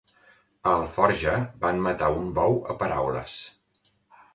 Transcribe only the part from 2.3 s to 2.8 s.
bou